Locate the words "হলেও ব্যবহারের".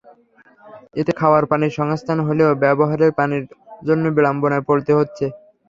2.27-3.11